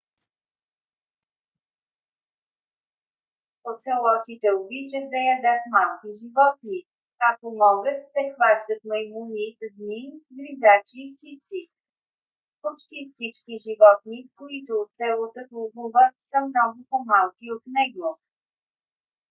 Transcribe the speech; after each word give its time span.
оцелотите 3.71 4.47
обичат 4.59 5.05
да 5.13 5.19
ядат 5.35 5.61
малки 5.75 6.09
животни. 6.21 6.79
ако 7.29 7.45
могат 7.63 7.99
те 8.13 8.23
хващат 8.33 8.81
маймуни 8.89 9.47
змии 9.71 10.11
гризачи 10.37 10.99
и 11.05 11.13
птици. 11.15 11.61
почти 12.63 12.99
всички 13.11 13.53
животни 13.65 14.19
които 14.39 14.71
оцелотът 14.83 15.49
ловува 15.57 16.05
са 16.29 16.37
много 16.41 16.77
по-малки 16.89 17.45
от 17.55 17.63
него 17.77 18.09